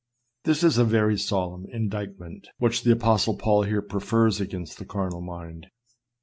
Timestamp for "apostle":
2.91-3.35